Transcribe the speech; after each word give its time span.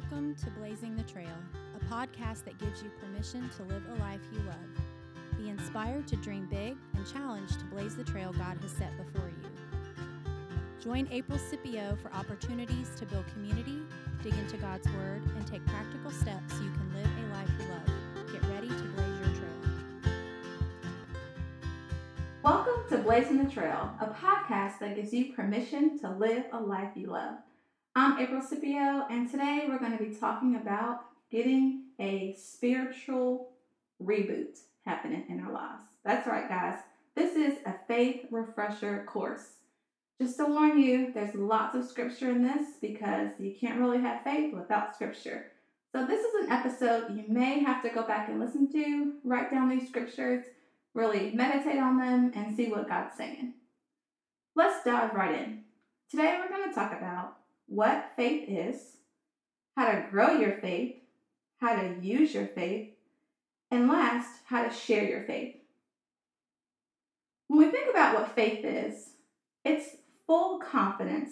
Welcome 0.00 0.34
to 0.36 0.50
Blazing 0.52 0.96
the 0.96 1.02
Trail, 1.02 1.28
a 1.76 1.84
podcast 1.92 2.44
that 2.44 2.58
gives 2.58 2.82
you 2.82 2.90
permission 3.00 3.50
to 3.56 3.62
live 3.64 3.82
a 3.90 4.00
life 4.00 4.20
you 4.32 4.38
love. 4.40 5.36
Be 5.36 5.50
inspired 5.50 6.06
to 6.08 6.16
dream 6.16 6.48
big 6.50 6.76
and 6.94 7.06
challenged 7.06 7.60
to 7.60 7.66
blaze 7.66 7.96
the 7.96 8.04
trail 8.04 8.32
God 8.32 8.56
has 8.62 8.70
set 8.70 8.96
before 8.96 9.28
you. 9.28 9.50
Join 10.82 11.06
April 11.10 11.38
Scipio 11.38 11.98
for 12.02 12.10
opportunities 12.14 12.88
to 12.96 13.04
build 13.04 13.26
community, 13.34 13.82
dig 14.22 14.32
into 14.34 14.56
God's 14.56 14.88
Word, 14.88 15.22
and 15.36 15.46
take 15.46 15.64
practical 15.66 16.10
steps 16.10 16.54
so 16.54 16.62
you 16.62 16.70
can 16.70 16.94
live 16.94 17.06
a 17.06 17.34
life 17.34 17.50
you 17.58 17.66
love. 17.66 18.32
Get 18.32 18.42
ready 18.50 18.68
to 18.68 18.74
blaze 18.74 19.18
your 19.18 19.36
trail. 19.36 20.12
Welcome 22.42 22.88
to 22.88 22.98
Blazing 22.98 23.44
the 23.44 23.50
Trail, 23.50 23.92
a 24.00 24.06
podcast 24.06 24.78
that 24.78 24.96
gives 24.96 25.12
you 25.12 25.34
permission 25.34 25.98
to 25.98 26.10
live 26.10 26.44
a 26.52 26.58
life 26.58 26.92
you 26.94 27.08
love. 27.08 27.34
I'm 28.02 28.18
April 28.18 28.40
Scipio, 28.40 29.04
and 29.10 29.30
today 29.30 29.66
we're 29.68 29.78
going 29.78 29.98
to 29.98 30.02
be 30.02 30.14
talking 30.14 30.56
about 30.56 31.02
getting 31.30 31.82
a 31.98 32.34
spiritual 32.38 33.50
reboot 34.02 34.58
happening 34.86 35.24
in 35.28 35.44
our 35.44 35.52
lives. 35.52 35.82
That's 36.02 36.26
right, 36.26 36.48
guys. 36.48 36.78
This 37.14 37.36
is 37.36 37.58
a 37.66 37.74
faith 37.86 38.24
refresher 38.30 39.04
course. 39.06 39.50
Just 40.18 40.38
to 40.38 40.46
warn 40.46 40.80
you, 40.80 41.12
there's 41.12 41.34
lots 41.34 41.76
of 41.76 41.84
scripture 41.84 42.30
in 42.30 42.42
this 42.42 42.68
because 42.80 43.32
you 43.38 43.54
can't 43.60 43.78
really 43.78 44.00
have 44.00 44.24
faith 44.24 44.54
without 44.54 44.94
scripture. 44.94 45.48
So, 45.94 46.06
this 46.06 46.24
is 46.24 46.46
an 46.46 46.52
episode 46.52 47.14
you 47.14 47.24
may 47.28 47.62
have 47.62 47.82
to 47.82 47.90
go 47.90 48.02
back 48.04 48.30
and 48.30 48.40
listen 48.40 48.72
to, 48.72 49.12
write 49.24 49.50
down 49.50 49.68
these 49.68 49.90
scriptures, 49.90 50.46
really 50.94 51.32
meditate 51.34 51.76
on 51.78 51.98
them, 51.98 52.32
and 52.34 52.56
see 52.56 52.68
what 52.68 52.88
God's 52.88 53.14
saying. 53.18 53.52
Let's 54.56 54.82
dive 54.84 55.12
right 55.12 55.34
in. 55.34 55.64
Today, 56.10 56.40
we're 56.40 56.56
going 56.56 56.66
to 56.66 56.74
talk 56.74 56.92
about 56.92 57.39
what 57.70 58.12
faith 58.16 58.48
is, 58.48 58.96
how 59.76 59.92
to 59.92 60.04
grow 60.10 60.32
your 60.32 60.56
faith, 60.58 60.96
how 61.60 61.76
to 61.76 61.94
use 62.02 62.34
your 62.34 62.48
faith, 62.48 62.90
and 63.70 63.88
last, 63.88 64.28
how 64.46 64.64
to 64.64 64.70
share 64.70 65.04
your 65.04 65.22
faith. 65.22 65.54
When 67.46 67.60
we 67.60 67.70
think 67.70 67.88
about 67.88 68.14
what 68.14 68.34
faith 68.34 68.64
is, 68.64 69.10
it's 69.64 69.96
full 70.26 70.58
confidence 70.58 71.30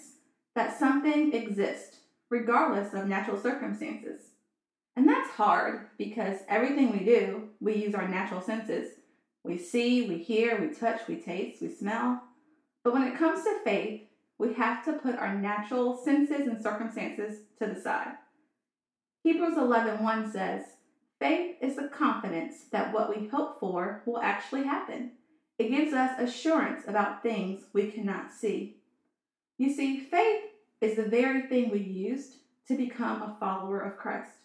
that 0.55 0.79
something 0.79 1.33
exists 1.33 1.97
regardless 2.29 2.93
of 2.93 3.07
natural 3.07 3.39
circumstances. 3.39 4.21
And 4.95 5.07
that's 5.07 5.29
hard 5.31 5.87
because 5.97 6.37
everything 6.47 6.91
we 6.91 7.03
do, 7.03 7.49
we 7.59 7.75
use 7.75 7.95
our 7.95 8.07
natural 8.07 8.41
senses. 8.41 8.93
We 9.43 9.57
see, 9.57 10.07
we 10.07 10.17
hear, 10.19 10.59
we 10.59 10.73
touch, 10.73 11.01
we 11.07 11.17
taste, 11.17 11.61
we 11.61 11.69
smell. 11.69 12.23
But 12.83 12.93
when 12.93 13.03
it 13.03 13.17
comes 13.17 13.43
to 13.43 13.59
faith, 13.65 14.08
we 14.39 14.53
have 14.53 14.83
to 14.85 14.93
put 14.93 15.15
our 15.15 15.35
natural 15.35 15.95
senses 15.95 16.47
and 16.47 16.59
circumstances 16.61 17.41
to 17.59 17.67
the 17.67 17.79
side. 17.79 18.15
Hebrews 19.21 19.57
11:1 19.57 20.31
says, 20.31 20.77
"Faith 21.19 21.57
is 21.61 21.75
the 21.75 21.89
confidence 21.89 22.63
that 22.69 22.93
what 22.93 23.09
we 23.09 23.27
hope 23.27 23.59
for 23.59 24.01
will 24.05 24.21
actually 24.21 24.63
happen. 24.63 25.17
It 25.59 25.69
gives 25.69 25.93
us 25.93 26.17
assurance 26.17 26.87
about 26.87 27.21
things 27.21 27.65
we 27.73 27.91
cannot 27.91 28.31
see." 28.31 28.81
You 29.57 29.69
see, 29.69 29.99
faith 29.99 30.45
is 30.79 30.95
the 30.95 31.09
very 31.09 31.41
thing 31.41 31.69
we 31.69 31.79
used 31.79 32.37
to 32.67 32.77
become 32.77 33.21
a 33.21 33.35
follower 33.41 33.81
of 33.81 33.97
Christ. 33.97 34.37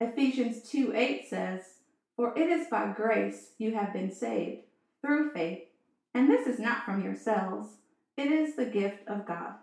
Ephesians 0.00 0.62
2:8 0.62 1.26
says, 1.26 1.80
"For 2.16 2.36
it 2.36 2.48
is 2.48 2.66
by 2.68 2.90
grace 2.92 3.54
you 3.58 3.74
have 3.74 3.92
been 3.92 4.10
saved 4.10 4.64
through 5.02 5.32
faith, 5.32 5.68
and 6.14 6.30
this 6.30 6.46
is 6.46 6.58
not 6.58 6.84
from 6.84 7.04
yourselves." 7.04 7.76
It 8.16 8.30
is 8.30 8.56
the 8.56 8.66
gift 8.66 9.08
of 9.08 9.26
God. 9.26 9.54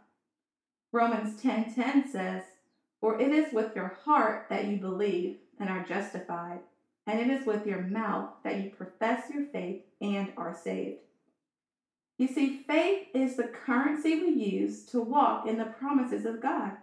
Romans 0.91 1.39
10:10 1.39 1.73
10, 1.73 1.73
10 1.73 2.07
says, 2.09 2.43
"For 2.99 3.19
it 3.19 3.31
is 3.31 3.53
with 3.53 3.75
your 3.75 3.89
heart 3.89 4.49
that 4.49 4.65
you 4.65 4.77
believe 4.77 5.39
and 5.59 5.69
are 5.69 5.83
justified, 5.83 6.61
and 7.05 7.19
it 7.19 7.29
is 7.29 7.45
with 7.45 7.67
your 7.67 7.81
mouth 7.81 8.33
that 8.43 8.57
you 8.63 8.71
profess 8.71 9.29
your 9.29 9.45
faith 9.45 9.85
and 10.01 10.33
are 10.35 10.55
saved." 10.55 11.01
You 12.17 12.27
see, 12.27 12.63
faith 12.63 13.07
is 13.13 13.37
the 13.37 13.47
currency 13.47 14.19
we 14.19 14.29
use 14.29 14.83
to 14.87 14.99
walk 14.99 15.45
in 15.45 15.57
the 15.57 15.65
promises 15.65 16.25
of 16.25 16.41
God. 16.41 16.77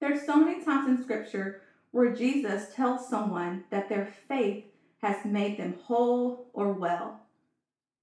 There's 0.00 0.24
so 0.24 0.36
many 0.36 0.64
times 0.64 0.88
in 0.88 1.02
scripture 1.02 1.62
where 1.90 2.14
Jesus 2.14 2.72
tells 2.74 3.08
someone 3.08 3.64
that 3.70 3.88
their 3.88 4.06
faith 4.06 4.64
has 5.02 5.24
made 5.24 5.58
them 5.58 5.78
whole 5.84 6.46
or 6.52 6.72
well. 6.72 7.20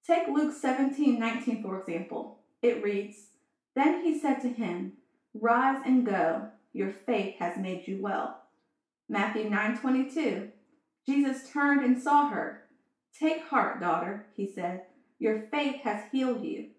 Take 0.06 0.28
Luke 0.28 0.54
17 0.54 1.18
19, 1.18 1.64
for 1.64 1.80
example. 1.80 2.35
It 2.66 2.84
reads, 2.84 3.28
Then 3.76 4.04
he 4.04 4.18
said 4.18 4.42
to 4.42 4.50
him, 4.50 4.94
Rise 5.36 5.84
and 5.86 6.04
go, 6.04 6.48
your 6.74 6.92
faith 7.06 7.36
has 7.38 7.60
made 7.60 7.88
you 7.88 8.02
well. 8.02 8.42
Matthew 9.08 9.48
9:22. 9.52 10.50
Jesus 11.06 11.52
turned 11.52 11.86
and 11.86 12.02
saw 12.02 12.30
her. 12.30 12.64
Take 13.14 13.44
heart, 13.50 13.80
daughter, 13.80 14.26
he 14.36 14.48
said. 14.48 14.88
Your 15.20 15.42
faith 15.52 15.82
has 15.84 16.10
healed 16.12 16.44
you. 16.44 16.72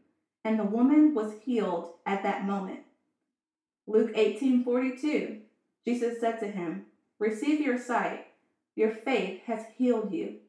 And 0.45 0.59
the 0.59 0.65
woman 0.65 1.15
was 1.15 1.41
healed 1.45 1.95
at 2.05 2.25
that 2.25 2.45
moment. 2.45 2.81
Luke 3.87 4.13
18:42. 4.15 5.43
Jesus 5.85 6.19
said 6.19 6.41
to 6.41 6.49
him, 6.49 6.87
Receive 7.21 7.61
your 7.61 7.79
sight. 7.79 8.27
Your 8.75 8.91
faith 8.91 9.43
has 9.47 9.65
healed 9.79 10.13
you. 10.13 10.41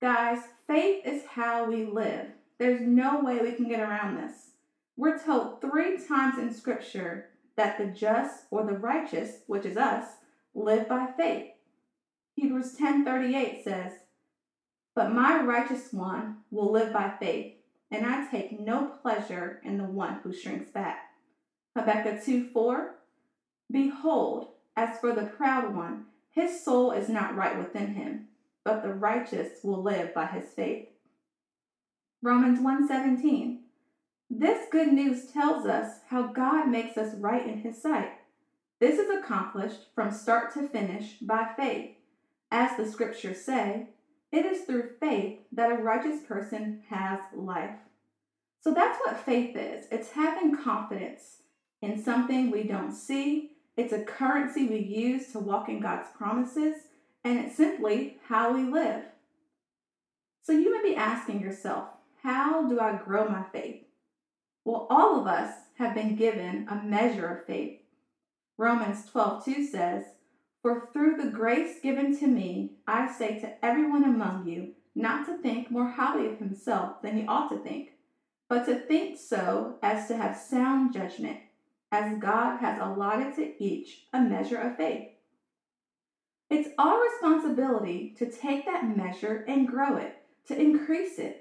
Guys, 0.00 0.38
faith 0.68 1.04
is 1.04 1.24
how 1.26 1.68
we 1.68 1.84
live. 1.84 2.28
There's 2.60 2.82
no 2.82 3.22
way 3.22 3.38
we 3.38 3.52
can 3.52 3.68
get 3.68 3.80
around 3.80 4.18
this. 4.18 4.50
We're 4.94 5.18
told 5.18 5.62
three 5.62 5.96
times 5.96 6.36
in 6.36 6.52
Scripture 6.52 7.30
that 7.56 7.78
the 7.78 7.86
just 7.86 8.44
or 8.50 8.64
the 8.66 8.76
righteous, 8.76 9.38
which 9.46 9.64
is 9.64 9.78
us, 9.78 10.06
live 10.54 10.86
by 10.86 11.06
faith. 11.16 11.52
Hebrews 12.34 12.76
10:38 12.76 13.64
says, 13.64 14.00
"But 14.94 15.10
my 15.10 15.42
righteous 15.42 15.90
one 15.90 16.44
will 16.50 16.70
live 16.70 16.92
by 16.92 17.16
faith, 17.18 17.56
and 17.90 18.04
I 18.04 18.26
take 18.26 18.60
no 18.60 18.88
pleasure 19.00 19.62
in 19.64 19.78
the 19.78 19.84
one 19.84 20.16
who 20.16 20.30
shrinks 20.30 20.70
back." 20.70 21.14
Habakkuk 21.74 22.22
2:4, 22.22 22.96
"Behold, 23.70 24.52
as 24.76 24.98
for 24.98 25.14
the 25.14 25.24
proud 25.24 25.74
one, 25.74 26.08
his 26.28 26.62
soul 26.62 26.90
is 26.90 27.08
not 27.08 27.34
right 27.34 27.56
within 27.56 27.94
him, 27.94 28.28
but 28.64 28.82
the 28.82 28.92
righteous 28.92 29.64
will 29.64 29.82
live 29.82 30.12
by 30.12 30.26
his 30.26 30.52
faith." 30.52 30.90
Romans 32.22 32.60
1:17. 32.60 33.60
This 34.28 34.68
good 34.70 34.92
news 34.92 35.32
tells 35.32 35.64
us 35.64 36.00
how 36.08 36.26
God 36.26 36.68
makes 36.68 36.98
us 36.98 37.14
right 37.14 37.46
in 37.46 37.60
his 37.60 37.80
sight. 37.80 38.12
This 38.78 38.98
is 38.98 39.08
accomplished 39.08 39.86
from 39.94 40.10
start 40.10 40.52
to 40.52 40.68
finish 40.68 41.18
by 41.20 41.54
faith. 41.56 41.96
As 42.50 42.76
the 42.76 42.84
scriptures 42.84 43.40
say, 43.40 43.88
it 44.30 44.44
is 44.44 44.64
through 44.64 44.96
faith 45.00 45.40
that 45.50 45.72
a 45.72 45.82
righteous 45.82 46.20
person 46.22 46.82
has 46.90 47.20
life. 47.34 47.78
So 48.60 48.74
that's 48.74 48.98
what 48.98 49.24
faith 49.24 49.56
is. 49.56 49.86
It's 49.90 50.12
having 50.12 50.54
confidence 50.54 51.38
in 51.80 52.02
something 52.02 52.50
we 52.50 52.64
don't 52.64 52.92
see. 52.92 53.52
It's 53.78 53.94
a 53.94 54.04
currency 54.04 54.68
we 54.68 54.78
use 54.78 55.32
to 55.32 55.38
walk 55.38 55.70
in 55.70 55.80
God's 55.80 56.10
promises, 56.10 56.88
and 57.24 57.38
it's 57.38 57.56
simply 57.56 58.18
how 58.26 58.52
we 58.52 58.64
live. 58.64 59.04
So 60.42 60.52
you 60.52 60.70
may 60.70 60.90
be 60.90 60.96
asking 60.96 61.40
yourself, 61.40 61.88
how 62.22 62.68
do 62.68 62.80
I 62.80 62.96
grow 62.96 63.28
my 63.28 63.42
faith? 63.44 63.84
Well, 64.64 64.86
all 64.90 65.18
of 65.20 65.26
us 65.26 65.54
have 65.78 65.94
been 65.94 66.16
given 66.16 66.66
a 66.68 66.76
measure 66.76 67.26
of 67.28 67.46
faith. 67.46 67.80
Romans 68.58 69.06
12:2 69.06 69.64
says, 69.64 70.04
"For 70.60 70.88
through 70.92 71.16
the 71.16 71.30
grace 71.30 71.80
given 71.80 72.14
to 72.18 72.26
me, 72.26 72.76
I 72.86 73.10
say 73.10 73.38
to 73.40 73.64
everyone 73.64 74.04
among 74.04 74.46
you, 74.46 74.74
not 74.94 75.24
to 75.26 75.38
think 75.38 75.70
more 75.70 75.88
highly 75.88 76.26
of 76.26 76.38
himself 76.38 77.00
than 77.00 77.16
he 77.16 77.26
ought 77.26 77.48
to 77.48 77.58
think, 77.58 77.96
but 78.48 78.66
to 78.66 78.74
think 78.74 79.16
so 79.16 79.78
as 79.82 80.08
to 80.08 80.16
have 80.16 80.36
sound 80.36 80.92
judgment, 80.92 81.38
as 81.90 82.18
God 82.18 82.58
has 82.58 82.78
allotted 82.80 83.34
to 83.36 83.62
each 83.62 84.06
a 84.12 84.20
measure 84.20 84.58
of 84.58 84.76
faith." 84.76 85.12
It's 86.50 86.68
our 86.76 87.00
responsibility 87.00 88.10
to 88.18 88.30
take 88.30 88.66
that 88.66 88.94
measure 88.96 89.44
and 89.48 89.66
grow 89.68 89.96
it, 89.96 90.22
to 90.46 90.60
increase 90.60 91.18
it. 91.18 91.39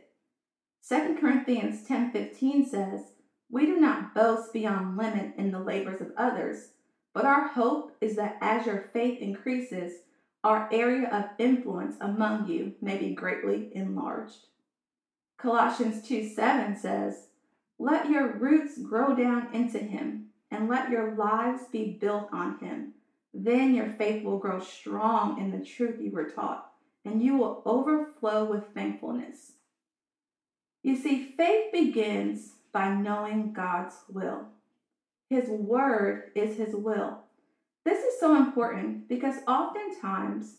2 0.81 1.15
Corinthians 1.19 1.85
10:15 1.85 2.65
says, 2.65 3.13
"We 3.51 3.65
do 3.65 3.79
not 3.79 4.15
boast 4.15 4.53
beyond 4.53 4.97
limit 4.97 5.35
in 5.35 5.51
the 5.51 5.59
labors 5.59 5.99
of 5.99 6.13
others, 6.15 6.73
but 7.13 7.25
our 7.25 7.49
hope 7.49 7.91
is 7.99 8.15
that 8.15 8.37
as 8.39 8.65
your 8.65 8.89
faith 8.93 9.21
increases, 9.21 10.03
our 10.41 10.69
area 10.71 11.09
of 11.09 11.37
influence 11.37 11.97
among 11.99 12.47
you 12.47 12.75
may 12.81 12.97
be 12.97 13.13
greatly 13.13 13.75
enlarged." 13.75 14.47
Colossians 15.37 16.01
2:7 16.01 16.77
says, 16.77 17.27
"Let 17.77 18.09
your 18.09 18.37
roots 18.37 18.81
grow 18.81 19.13
down 19.13 19.53
into 19.53 19.79
him, 19.79 20.31
and 20.49 20.69
let 20.69 20.89
your 20.89 21.13
lives 21.13 21.67
be 21.67 21.97
built 21.99 22.29
on 22.31 22.57
him. 22.59 22.93
Then 23.33 23.75
your 23.75 23.89
faith 23.89 24.23
will 24.23 24.39
grow 24.39 24.59
strong 24.59 25.37
in 25.37 25.51
the 25.51 25.63
truth 25.63 25.99
you 25.99 26.11
were 26.11 26.29
taught, 26.29 26.71
and 27.03 27.21
you 27.21 27.35
will 27.35 27.61
overflow 27.65 28.49
with 28.49 28.73
thankfulness." 28.73 29.58
You 30.83 30.95
see, 30.95 31.33
faith 31.35 31.71
begins 31.71 32.53
by 32.71 32.93
knowing 32.93 33.53
God's 33.53 33.95
will. 34.09 34.45
His 35.29 35.49
word 35.49 36.31
is 36.35 36.57
His 36.57 36.73
will. 36.73 37.19
This 37.85 38.03
is 38.03 38.19
so 38.19 38.35
important 38.35 39.09
because 39.09 39.35
oftentimes 39.47 40.57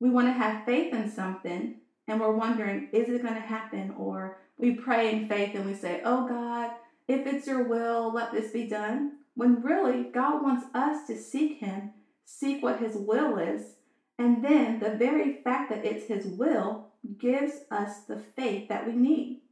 we 0.00 0.10
want 0.10 0.28
to 0.28 0.32
have 0.32 0.64
faith 0.64 0.92
in 0.92 1.10
something 1.10 1.76
and 2.06 2.20
we're 2.20 2.32
wondering, 2.32 2.88
is 2.92 3.08
it 3.08 3.22
going 3.22 3.34
to 3.34 3.40
happen? 3.40 3.94
Or 3.98 4.38
we 4.58 4.74
pray 4.74 5.12
in 5.12 5.28
faith 5.28 5.54
and 5.54 5.66
we 5.66 5.74
say, 5.74 6.00
oh 6.04 6.28
God, 6.28 6.70
if 7.08 7.26
it's 7.26 7.46
your 7.46 7.64
will, 7.64 8.12
let 8.12 8.32
this 8.32 8.52
be 8.52 8.66
done. 8.66 9.18
When 9.34 9.62
really, 9.62 10.04
God 10.04 10.42
wants 10.42 10.66
us 10.74 11.06
to 11.08 11.16
seek 11.16 11.58
Him, 11.58 11.90
seek 12.24 12.62
what 12.62 12.80
His 12.80 12.96
will 12.96 13.38
is, 13.38 13.74
and 14.18 14.42
then 14.42 14.78
the 14.78 14.90
very 14.90 15.42
fact 15.44 15.70
that 15.70 15.84
it's 15.84 16.06
His 16.06 16.26
will 16.26 16.86
gives 17.18 17.52
us 17.70 18.00
the 18.08 18.18
faith 18.34 18.68
that 18.68 18.86
we 18.86 18.94
need. 18.94 19.42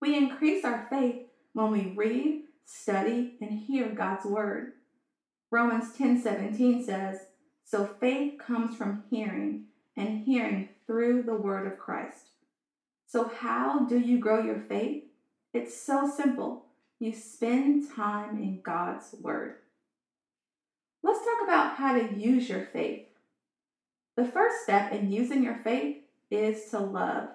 We 0.00 0.16
increase 0.16 0.64
our 0.64 0.86
faith 0.88 1.26
when 1.52 1.70
we 1.70 1.92
read, 1.94 2.44
study, 2.64 3.34
and 3.40 3.50
hear 3.50 3.90
God's 3.90 4.24
Word. 4.24 4.72
Romans 5.50 5.92
10 5.96 6.22
17 6.22 6.84
says, 6.84 7.18
So 7.64 7.86
faith 8.00 8.38
comes 8.38 8.76
from 8.76 9.04
hearing, 9.10 9.64
and 9.96 10.24
hearing 10.24 10.70
through 10.86 11.24
the 11.24 11.34
Word 11.34 11.66
of 11.66 11.78
Christ. 11.78 12.28
So, 13.06 13.30
how 13.40 13.80
do 13.80 13.98
you 13.98 14.18
grow 14.18 14.42
your 14.42 14.60
faith? 14.60 15.04
It's 15.52 15.78
so 15.80 16.08
simple. 16.08 16.66
You 16.98 17.12
spend 17.12 17.90
time 17.94 18.38
in 18.38 18.60
God's 18.62 19.14
Word. 19.20 19.56
Let's 21.02 21.24
talk 21.24 21.42
about 21.42 21.76
how 21.76 21.98
to 21.98 22.14
use 22.14 22.48
your 22.48 22.66
faith. 22.66 23.06
The 24.16 24.24
first 24.24 24.62
step 24.62 24.92
in 24.92 25.10
using 25.10 25.42
your 25.42 25.60
faith 25.64 25.98
is 26.30 26.70
to 26.70 26.78
love. 26.78 27.30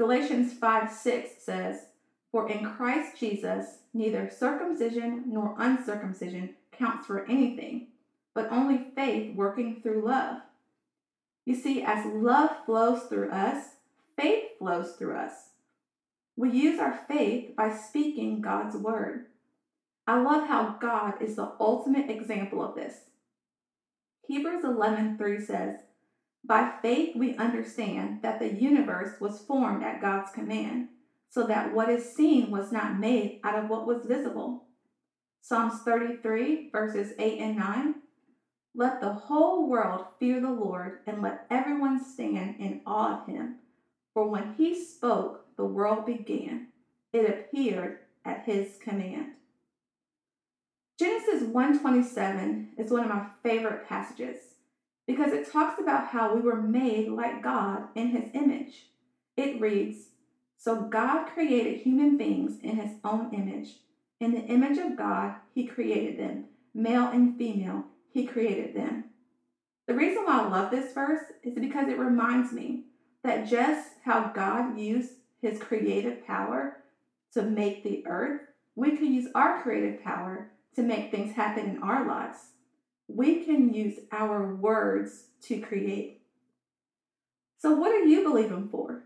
Galatians 0.00 0.54
5 0.54 0.90
6 0.90 1.30
says, 1.42 1.76
For 2.32 2.48
in 2.48 2.64
Christ 2.64 3.18
Jesus, 3.18 3.80
neither 3.92 4.30
circumcision 4.30 5.24
nor 5.26 5.54
uncircumcision 5.58 6.54
counts 6.72 7.06
for 7.06 7.26
anything, 7.26 7.88
but 8.34 8.50
only 8.50 8.92
faith 8.96 9.36
working 9.36 9.82
through 9.82 10.06
love. 10.06 10.40
You 11.44 11.54
see, 11.54 11.82
as 11.82 12.06
love 12.06 12.48
flows 12.64 13.02
through 13.10 13.30
us, 13.30 13.74
faith 14.16 14.44
flows 14.58 14.92
through 14.92 15.16
us. 15.16 15.50
We 16.34 16.50
use 16.50 16.80
our 16.80 17.00
faith 17.06 17.54
by 17.54 17.76
speaking 17.76 18.40
God's 18.40 18.76
word. 18.76 19.26
I 20.06 20.22
love 20.22 20.48
how 20.48 20.78
God 20.80 21.20
is 21.20 21.36
the 21.36 21.52
ultimate 21.60 22.08
example 22.08 22.64
of 22.64 22.74
this. 22.74 23.00
Hebrews 24.26 24.64
11:3 24.64 25.46
says, 25.46 25.80
"By 26.44 26.78
faith 26.82 27.16
we 27.16 27.36
understand 27.36 28.22
that 28.22 28.38
the 28.38 28.52
universe 28.52 29.20
was 29.20 29.44
formed 29.44 29.82
at 29.82 30.00
God's 30.00 30.32
command, 30.32 30.88
so 31.28 31.46
that 31.46 31.72
what 31.72 31.90
is 31.90 32.14
seen 32.14 32.50
was 32.50 32.72
not 32.72 32.98
made 32.98 33.40
out 33.44 33.56
of 33.56 33.70
what 33.70 33.86
was 33.86 34.04
visible." 34.04 34.66
Psalms 35.40 35.82
33 35.82 36.70
verses 36.70 37.14
8 37.18 37.40
and 37.40 37.56
9 37.56 38.02
let 38.74 39.00
the 39.00 39.12
whole 39.12 39.68
world 39.68 40.06
fear 40.18 40.40
the 40.40 40.50
Lord, 40.50 41.00
and 41.06 41.20
let 41.22 41.46
everyone 41.50 42.02
stand 42.02 42.60
in 42.60 42.82
awe 42.86 43.20
of 43.20 43.26
him. 43.26 43.58
For 44.14 44.28
when 44.28 44.54
he 44.54 44.74
spoke, 44.74 45.44
the 45.56 45.64
world 45.64 46.06
began. 46.06 46.68
It 47.12 47.28
appeared 47.28 47.98
at 48.24 48.44
his 48.44 48.78
command. 48.78 49.34
Genesis 50.98 51.42
1:27 51.42 52.78
is 52.78 52.92
one 52.92 53.02
of 53.02 53.08
my 53.08 53.26
favorite 53.42 53.86
passages 53.86 54.54
because 55.06 55.32
it 55.32 55.50
talks 55.50 55.80
about 55.80 56.08
how 56.08 56.34
we 56.34 56.40
were 56.40 56.60
made 56.60 57.08
like 57.08 57.42
God 57.42 57.88
in 57.94 58.08
his 58.08 58.30
image. 58.34 58.90
It 59.36 59.60
reads, 59.60 60.10
"So 60.56 60.82
God 60.82 61.26
created 61.26 61.80
human 61.80 62.16
beings 62.16 62.58
in 62.60 62.76
his 62.76 62.98
own 63.02 63.32
image. 63.32 63.80
In 64.20 64.32
the 64.32 64.44
image 64.44 64.78
of 64.78 64.96
God, 64.96 65.36
he 65.54 65.66
created 65.66 66.18
them, 66.18 66.46
male 66.74 67.08
and 67.08 67.36
female." 67.36 67.86
He 68.12 68.26
created 68.26 68.74
them. 68.74 69.04
The 69.86 69.94
reason 69.94 70.24
why 70.24 70.40
I 70.40 70.48
love 70.48 70.70
this 70.70 70.92
verse 70.92 71.24
is 71.42 71.54
because 71.54 71.88
it 71.88 71.98
reminds 71.98 72.52
me 72.52 72.86
that 73.22 73.46
just 73.46 73.90
how 74.04 74.28
God 74.28 74.78
used 74.78 75.14
his 75.40 75.58
creative 75.58 76.26
power 76.26 76.82
to 77.32 77.42
make 77.42 77.82
the 77.82 78.04
earth, 78.06 78.42
we 78.74 78.96
can 78.96 79.12
use 79.12 79.30
our 79.34 79.62
creative 79.62 80.02
power 80.02 80.50
to 80.74 80.82
make 80.82 81.10
things 81.10 81.34
happen 81.34 81.70
in 81.70 81.82
our 81.82 82.04
lives. 82.06 82.50
We 83.14 83.44
can 83.44 83.74
use 83.74 83.98
our 84.12 84.54
words 84.54 85.24
to 85.42 85.60
create. 85.60 86.20
So, 87.58 87.74
what 87.74 87.92
are 87.92 88.04
you 88.04 88.22
believing 88.22 88.68
for? 88.68 89.02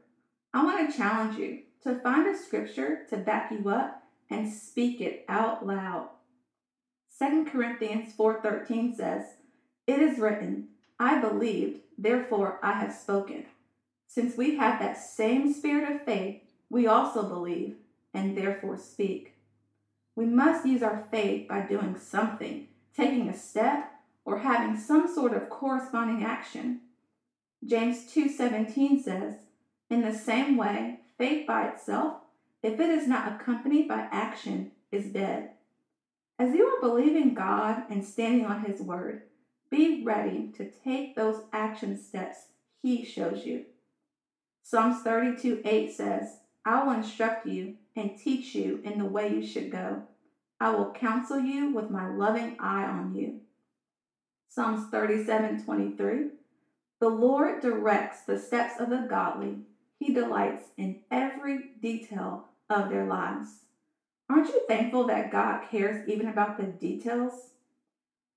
I 0.53 0.65
want 0.65 0.91
to 0.91 0.97
challenge 0.97 1.39
you 1.39 1.61
to 1.83 2.01
find 2.01 2.27
a 2.27 2.37
scripture 2.37 3.07
to 3.11 3.17
back 3.17 3.51
you 3.51 3.69
up 3.69 4.03
and 4.31 4.53
speak 4.53 5.01
it 5.01 5.25
out 5.29 5.67
loud. 5.67 6.11
2 7.19 7.47
Corinthians 7.47 8.13
4:13 8.15 8.95
says, 8.95 9.37
"It 9.87 10.01
is 10.01 10.19
written, 10.19 10.69
I 10.99 11.21
believed, 11.21 11.81
therefore 11.97 12.59
I 12.63 12.73
have 12.73 12.93
spoken." 12.93 13.47
Since 14.07 14.37
we 14.37 14.57
have 14.57 14.79
that 14.79 14.99
same 14.99 15.53
spirit 15.53 15.91
of 15.91 16.03
faith, 16.03 16.43
we 16.71 16.87
also 16.87 17.29
believe 17.29 17.77
and 18.13 18.37
therefore 18.37 18.79
speak. 18.79 19.33
We 20.15 20.27
must 20.27 20.67
use 20.67 20.83
our 20.83 21.07
faith 21.11 21.49
by 21.49 21.63
doing 21.63 21.99
something, 21.99 22.69
taking 22.95 23.29
a 23.29 23.37
step, 23.37 23.94
or 24.25 24.39
having 24.39 24.77
some 24.77 25.13
sort 25.13 25.35
of 25.35 25.49
corresponding 25.49 26.25
action. 26.25 26.81
James 27.65 28.07
2:17 28.07 29.03
says, 29.03 29.47
"In 29.91 30.03
the 30.03 30.15
same 30.15 30.57
way, 30.57 31.01
faith 31.17 31.47
by 31.47 31.69
itself, 31.69 32.23
if 32.63 32.81
it 32.81 32.91
is 32.91 33.07
not 33.07 33.33
accompanied 33.33 33.89
by 33.89 34.09
action, 34.11 34.73
is 34.91 35.13
dead." 35.13 35.51
As 36.39 36.55
you 36.55 36.67
are 36.67 36.81
believing 36.81 37.35
God 37.35 37.85
and 37.89 38.05
standing 38.05 38.45
on 38.45 38.65
His 38.65 38.81
word, 38.81 39.29
be 39.71 40.03
ready 40.03 40.53
to 40.53 40.71
take 40.71 41.15
those 41.15 41.45
action 41.53 41.97
steps 41.97 42.49
He 42.83 43.05
shows 43.05 43.47
you. 43.47 43.67
Psalms 44.63 45.03
32 45.03 45.61
8 45.65 45.93
says, 45.93 46.39
I 46.65 46.83
will 46.83 46.93
instruct 46.93 47.47
you 47.47 47.77
and 47.95 48.17
teach 48.17 48.55
you 48.55 48.81
in 48.85 48.99
the 48.99 49.05
way 49.05 49.29
you 49.29 49.47
should 49.47 49.71
go. 49.71 50.05
I 50.59 50.71
will 50.71 50.93
counsel 50.93 51.39
you 51.39 51.71
with 51.75 51.91
my 51.91 52.09
loving 52.09 52.57
eye 52.59 52.87
on 52.87 53.15
you. 53.15 53.41
Psalms 54.55 54.89
37 54.89 55.65
23, 55.65 56.29
The 57.01 57.09
Lord 57.09 57.61
directs 57.61 58.21
the 58.21 58.39
steps 58.39 58.79
of 58.79 58.89
the 58.89 59.05
godly. 59.11 59.57
He 59.99 60.15
delights 60.15 60.67
in 60.77 61.01
every 61.11 61.71
detail 61.83 62.45
of 62.71 62.89
their 62.89 63.05
lives. 63.05 63.63
Aren't 64.31 64.51
you 64.51 64.63
thankful 64.69 65.09
that 65.09 65.33
God 65.33 65.67
cares 65.69 66.09
even 66.09 66.29
about 66.29 66.57
the 66.57 66.67
details? 66.67 67.51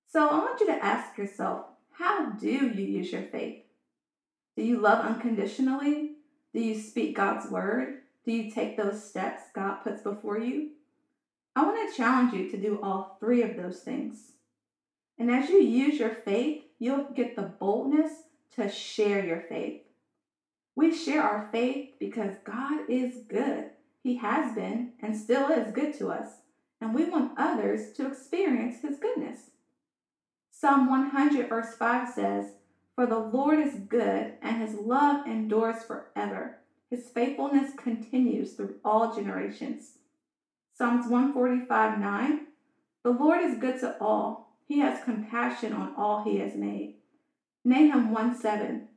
So 0.08 0.28
I 0.28 0.40
want 0.40 0.60
you 0.60 0.66
to 0.66 0.84
ask 0.84 1.16
yourself 1.20 1.68
how 1.92 2.32
do 2.32 2.50
you 2.50 2.98
use 2.98 3.12
your 3.12 3.22
faith? 3.22 3.66
Do 4.56 4.64
you 4.64 4.80
love 4.80 5.06
unconditionally? 5.06 6.14
Do 6.52 6.60
you 6.60 6.80
speak 6.80 7.16
God's 7.16 7.48
word? 7.52 8.00
Do 8.26 8.32
you 8.32 8.50
take 8.50 8.76
those 8.76 9.08
steps 9.08 9.44
God 9.54 9.84
puts 9.84 10.02
before 10.02 10.40
you? 10.40 10.72
I 11.56 11.64
want 11.64 11.92
to 11.92 11.96
challenge 11.96 12.34
you 12.34 12.50
to 12.50 12.58
do 12.58 12.80
all 12.82 13.18
three 13.20 13.44
of 13.44 13.56
those 13.56 13.82
things. 13.82 14.32
And 15.18 15.32
as 15.32 15.50
you 15.50 15.58
use 15.58 16.00
your 16.00 16.14
faith, 16.14 16.64
you'll 16.80 17.06
get 17.16 17.36
the 17.36 17.54
boldness 17.60 18.12
to 18.56 18.70
share 18.70 19.26
your 19.26 19.42
faith. 19.42 19.82
We 20.76 20.94
share 20.96 21.24
our 21.24 21.50
faith 21.52 21.96
because 22.00 22.36
God 22.44 22.82
is 22.88 23.24
good. 23.28 23.72
He 24.04 24.18
has 24.18 24.54
been 24.54 24.94
and 25.02 25.18
still 25.18 25.50
is 25.50 25.74
good 25.74 25.94
to 25.96 26.10
us, 26.10 26.30
and 26.80 26.94
we 26.94 27.10
want 27.10 27.38
others 27.38 27.92
to 27.94 28.08
experience 28.08 28.82
His 28.82 28.98
goodness. 28.98 29.50
Psalm 30.52 30.90
100, 30.90 31.50
verse 31.50 31.76
5 31.76 32.14
says, 32.14 32.52
For 32.96 33.06
the 33.06 33.20
Lord 33.20 33.60
is 33.60 33.76
good, 33.76 34.34
and 34.42 34.62
His 34.62 34.76
love 34.76 35.28
endures 35.28 35.84
forever. 35.84 36.60
His 36.90 37.10
faithfulness 37.10 37.74
continues 37.76 38.54
through 38.54 38.76
all 38.86 39.14
generations. 39.16 39.98
Psalms 40.74 41.08
145, 41.08 42.00
9, 42.00 42.48
The 43.04 43.10
Lord 43.10 43.42
is 43.42 43.58
good 43.58 43.80
to 43.82 43.98
all. 44.00 44.47
He 44.68 44.80
has 44.80 45.04
compassion 45.04 45.74
on 45.74 45.96
all 45.96 46.24
He 46.24 46.40
has 46.40 46.56
made. 46.56 46.96
Nahum 47.64 48.12
1 48.12 48.36
7, 48.36 48.88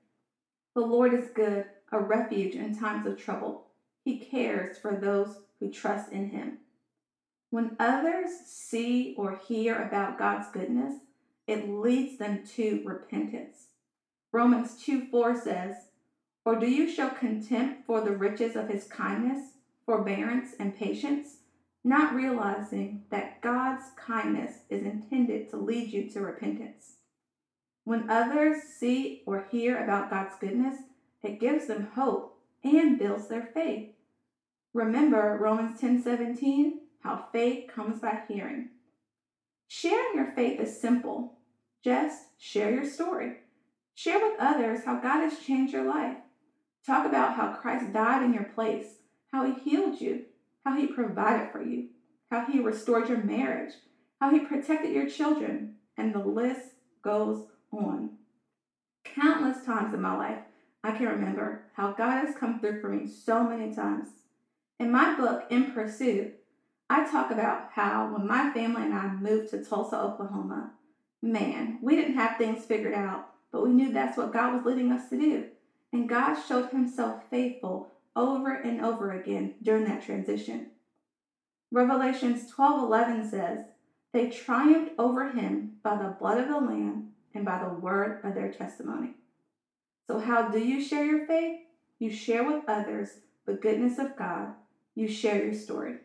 The 0.75 0.81
Lord 0.81 1.15
is 1.15 1.29
good, 1.29 1.67
a 1.93 2.01
refuge 2.01 2.55
in 2.55 2.77
times 2.77 3.07
of 3.07 3.17
trouble. 3.17 3.69
He 4.05 4.19
cares 4.19 4.79
for 4.79 4.97
those 4.97 5.39
who 5.59 5.71
trust 5.71 6.13
in 6.13 6.31
Him. 6.31 6.59
When 7.51 7.77
others 7.79 8.31
see 8.47 9.15
or 9.17 9.37
hear 9.37 9.81
about 9.81 10.19
God's 10.19 10.49
goodness, 10.53 10.95
it 11.47 11.69
leads 11.69 12.19
them 12.19 12.45
to 12.55 12.83
repentance. 12.85 13.69
Romans 14.33 14.81
2 14.85 15.07
4 15.11 15.41
says, 15.41 15.77
Or 16.45 16.57
do 16.57 16.67
you 16.67 16.89
show 16.89 17.09
contempt 17.09 17.87
for 17.87 18.01
the 18.01 18.17
riches 18.17 18.55
of 18.55 18.69
his 18.69 18.85
kindness, 18.85 19.55
forbearance, 19.85 20.55
and 20.59 20.77
patience, 20.77 21.39
not 21.83 22.15
realizing 22.15 23.05
that 23.11 23.41
God's 23.41 23.85
kindness 23.97 24.61
is 24.69 24.85
intended 24.85 25.51
to 25.51 25.57
lead 25.57 25.93
you 25.93 26.11
to 26.11 26.21
repentance? 26.21 26.97
When 27.85 28.11
others 28.11 28.63
see 28.63 29.23
or 29.27 29.47
hear 29.51 29.83
about 29.83 30.11
God's 30.11 30.37
goodness, 30.41 30.77
it 31.23 31.41
gives 31.41 31.67
them 31.67 31.91
hope 31.95 32.39
and 32.63 32.99
builds 32.99 33.29
their 33.29 33.49
faith. 33.55 33.91
Remember 34.73 35.39
Romans 35.41 35.81
10:17, 35.81 36.81
how 37.01 37.29
faith 37.33 37.71
comes 37.71 38.01
by 38.01 38.23
hearing. 38.29 38.71
Sharing 39.67 40.17
your 40.17 40.33
faith 40.33 40.61
is 40.61 40.81
simple. 40.81 41.39
Just 41.83 42.29
share 42.39 42.71
your 42.71 42.85
story. 42.85 43.39
Share 43.95 44.21
with 44.21 44.39
others 44.39 44.85
how 44.85 45.01
God 45.01 45.23
has 45.23 45.41
changed 45.41 45.73
your 45.73 45.85
life. 45.85 46.19
Talk 46.87 47.07
about 47.07 47.37
how 47.37 47.53
Christ 47.53 47.93
died 47.93 48.23
in 48.23 48.33
your 48.33 48.45
place, 48.45 48.99
how 49.33 49.45
he 49.45 49.53
healed 49.53 50.01
you, 50.01 50.27
how 50.65 50.77
he 50.77 50.87
provided 50.87 51.51
for 51.51 51.63
you, 51.63 51.89
how 52.31 52.45
he 52.47 52.61
restored 52.61 53.09
your 53.09 53.23
marriage, 53.23 53.75
how 54.21 54.31
he 54.31 54.41
protected 54.41 54.93
your 54.93 55.09
children, 55.09 55.77
and 55.97 56.15
the 56.15 56.19
list 56.19 56.73
goes 57.03 57.47
on. 57.73 58.11
Countless 59.05 59.65
times 59.65 59.95
in 59.95 60.03
my 60.03 60.17
life, 60.17 60.39
I 60.85 60.93
can 60.93 61.07
remember 61.07 61.65
how 61.75 61.93
God 61.93 62.25
has 62.25 62.37
come 62.37 62.61
through 62.61 62.81
for 62.81 62.89
me 62.89 63.07
so 63.07 63.43
many 63.43 63.75
times. 63.75 64.09
In 64.79 64.91
my 64.91 65.17
book, 65.17 65.45
In 65.51 65.73
Pursuit, 65.73 66.35
I 66.89 67.09
talk 67.11 67.31
about 67.31 67.69
how 67.73 68.13
when 68.13 68.27
my 68.27 68.53
family 68.53 68.83
and 68.83 68.95
I 68.95 69.09
moved 69.09 69.51
to 69.51 69.63
Tulsa, 69.63 70.01
Oklahoma, 70.01 70.73
man, 71.23 71.79
we 71.83 71.97
didn't 71.97 72.17
have 72.17 72.39
things 72.39 72.65
figured 72.65 72.95
out, 72.95 73.29
but 73.53 73.63
we 73.63 73.71
knew 73.71 73.93
that's 73.93 74.17
what 74.17 74.33
God 74.33 74.55
was 74.55 74.65
leading 74.65 74.91
us 74.91 75.09
to 75.11 75.19
do. 75.19 75.47
And 75.93 76.09
God 76.09 76.35
showed 76.35 76.71
himself 76.71 77.23
faithful 77.31 77.93
over 78.21 78.53
and 78.53 78.85
over 78.85 79.13
again 79.13 79.55
during 79.63 79.85
that 79.85 80.03
transition. 80.03 80.71
Revelations 81.73 82.51
12:11 82.51 83.25
says, 83.25 83.67
"They 84.13 84.29
triumphed 84.29 84.93
over 84.99 85.31
him 85.31 85.79
by 85.83 85.97
the 85.97 86.17
blood 86.19 86.39
of 86.39 86.49
the 86.49 86.61
lamb 86.61 87.15
and 87.33 87.45
by 87.45 87.63
the 87.63 87.73
word 87.73 88.25
of 88.25 88.35
their 88.35 88.53
testimony." 88.53 89.15
So 90.07 90.19
how 90.19 90.49
do 90.49 90.59
you 90.59 90.81
share 90.81 91.05
your 91.05 91.27
faith? 91.27 91.67
You 91.99 92.11
share 92.11 92.45
with 92.45 92.65
others 92.69 93.21
the 93.47 93.55
goodness 93.55 93.99
of 93.99 94.17
God. 94.17 94.55
You 94.95 95.09
share 95.09 95.43
your 95.45 95.55
story. 95.55 96.01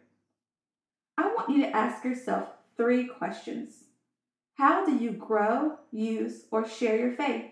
I 1.17 1.33
want 1.33 1.49
you 1.49 1.61
to 1.61 1.75
ask 1.75 2.03
yourself 2.03 2.49
three 2.77 3.07
questions. 3.07 3.85
How 4.55 4.85
do 4.85 4.95
you 4.95 5.11
grow, 5.11 5.79
use, 5.91 6.47
or 6.51 6.65
share 6.65 6.97
your 6.97 7.11
faith? 7.13 7.51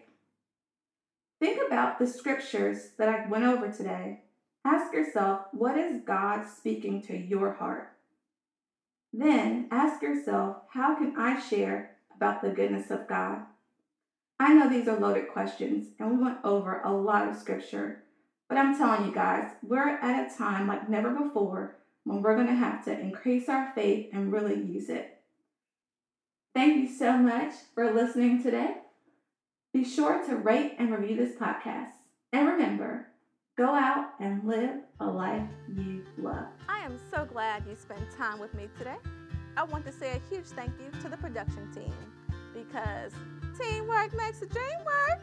Think 1.40 1.62
about 1.66 2.00
the 2.00 2.08
scriptures 2.08 2.92
that 2.98 3.10
I 3.10 3.28
went 3.28 3.44
over 3.44 3.70
today. 3.70 4.23
Ask 4.66 4.94
yourself, 4.94 5.42
what 5.52 5.78
is 5.78 6.02
God 6.06 6.46
speaking 6.48 7.02
to 7.04 7.18
your 7.18 7.54
heart? 7.54 7.92
Then 9.12 9.68
ask 9.70 10.02
yourself, 10.02 10.58
how 10.70 10.96
can 10.96 11.16
I 11.18 11.40
share 11.40 11.92
about 12.16 12.42
the 12.42 12.50
goodness 12.50 12.90
of 12.90 13.08
God? 13.08 13.42
I 14.40 14.54
know 14.54 14.70
these 14.70 14.88
are 14.88 15.00
loaded 15.00 15.30
questions, 15.30 15.88
and 16.00 16.12
we 16.12 16.24
went 16.24 16.40
over 16.44 16.82
a 16.82 16.92
lot 16.92 17.28
of 17.28 17.36
scripture, 17.36 18.04
but 18.50 18.58
I'm 18.58 18.78
telling 18.78 19.06
you 19.06 19.14
guys, 19.14 19.52
we're 19.62 19.98
at 19.98 20.32
a 20.32 20.38
time 20.38 20.68
like 20.68 20.90
never 20.90 21.12
before 21.12 21.76
when 22.06 22.22
we're 22.22 22.36
going 22.36 22.48
to 22.48 22.54
have 22.54 22.84
to 22.86 23.00
increase 23.00 23.50
our 23.50 23.72
faith 23.76 24.10
and 24.14 24.32
really 24.32 24.56
use 24.56 24.90
it. 24.90 25.18
Thank 26.54 26.78
you 26.78 26.96
so 26.96 27.18
much 27.18 27.54
for 27.74 27.92
listening 27.92 28.42
today. 28.42 28.76
Be 29.74 29.84
sure 29.84 30.24
to 30.26 30.36
rate 30.36 30.76
and 30.78 30.92
review 30.92 31.16
this 31.16 31.36
podcast. 31.36 31.94
And 32.32 32.48
remember, 32.48 33.08
go 33.56 33.66
out 33.66 34.14
and 34.20 34.44
live 34.44 34.78
a 35.00 35.06
life 35.06 35.48
you 35.68 36.04
love. 36.18 36.48
I 36.68 36.80
am 36.80 36.98
so 37.12 37.26
glad 37.26 37.64
you 37.68 37.76
spent 37.76 38.02
time 38.18 38.40
with 38.40 38.54
me 38.56 38.68
today. 38.78 38.96
I 39.56 39.64
want 39.64 39.86
to 39.86 39.92
say 39.92 40.12
a 40.18 40.34
huge 40.34 40.46
thank 40.46 40.72
you 40.80 40.90
to 41.02 41.10
the 41.10 41.18
production 41.18 41.72
team 41.72 41.94
because 42.54 43.14
teamwork 43.60 44.16
makes 44.18 44.40
the 44.40 44.48
dream 44.48 44.80
work. 44.86 45.22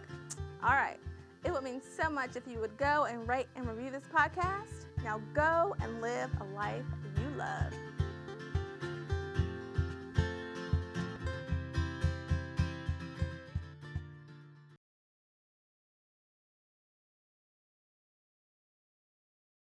All 0.63 0.71
right. 0.71 0.99
It 1.45 1.53
would 1.53 1.65
mean 1.65 1.81
so 1.81 2.09
much 2.11 2.37
if 2.37 2.47
you 2.47 2.61
would 2.61 2.77
go 2.77 3.07
and 3.11 3.27
rate 3.27 3.47
and 3.57 3.67
review 3.67 3.91
this 3.91 4.05
podcast. 4.15 4.87
Now 5.03 5.21
go 5.35 5.75
and 5.81 6.01
live 6.01 6.31
a 6.41 6.45
life 6.55 6.85
you 7.17 7.37
love. 7.37 7.73